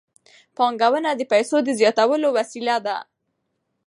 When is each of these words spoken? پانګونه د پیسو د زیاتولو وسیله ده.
پانګونه 0.57 1.09
د 1.15 1.21
پیسو 1.31 1.57
د 1.63 1.69
زیاتولو 1.79 2.27
وسیله 2.37 2.75
ده. 2.85 2.97